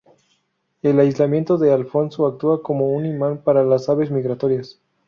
[0.81, 4.79] El aislamiento de Alfonso actúa como un imán para las aves migratorias.